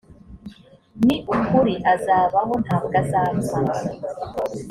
ni 1.05 1.15
ukuri 1.35 1.73
azabaho 1.93 2.53
ntabwo 2.63 2.93
azapfa 3.01 3.57